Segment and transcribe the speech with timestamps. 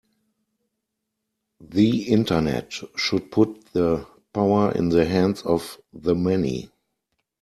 [1.59, 6.71] The Internet should put the power in the hands of the many.